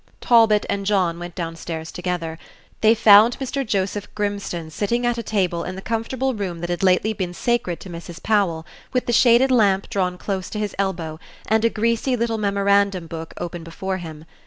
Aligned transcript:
Talbot 0.19 0.65
and 0.67 0.83
John 0.83 1.19
went 1.19 1.35
down 1.35 1.55
stairs 1.55 1.91
together. 1.91 2.39
They 2.81 2.95
found 2.95 3.37
Mr. 3.37 3.63
Joseph 3.63 4.07
Grimstone 4.15 4.71
sitting 4.71 5.05
at 5.05 5.19
a 5.19 5.21
table 5.21 5.63
in 5.63 5.75
the 5.75 5.81
comfortable 5.83 6.33
room 6.33 6.59
that 6.61 6.71
had 6.71 6.81
lately 6.81 7.13
been 7.13 7.35
sacred 7.35 7.79
to 7.81 7.89
Mrs. 7.91 8.23
Powell, 8.23 8.65
with 8.93 9.05
the 9.05 9.13
shaded 9.13 9.51
lamp 9.51 9.91
drawn 9.91 10.17
close 10.17 10.49
to 10.49 10.57
his 10.57 10.75
elbow, 10.79 11.19
and 11.45 11.63
a 11.63 11.69
greasy 11.69 12.15
little 12.15 12.39
memorandum 12.39 13.05
book 13.05 13.35
open 13.37 13.63
before 13.63 13.97
him. 13.97 14.25